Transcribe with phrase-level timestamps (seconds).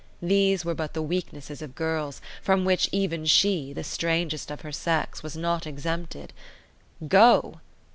[0.19, 4.71] These were but the weaknesses of girls, from which even she, the strangest of her
[4.71, 6.33] sex, was not exempted.
[7.07, 7.59] Go?